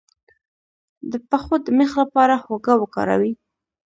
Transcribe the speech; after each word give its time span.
د 1.11 1.13
پښو 1.29 1.55
د 1.65 1.67
میخ 1.77 1.91
لپاره 2.01 2.35
هوږه 2.45 2.73
وکاروئ 2.77 3.31